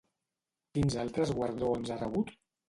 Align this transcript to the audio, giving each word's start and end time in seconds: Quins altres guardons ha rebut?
Quins 0.77 0.95
altres 1.03 1.35
guardons 1.41 1.93
ha 1.93 1.99
rebut? 2.01 2.35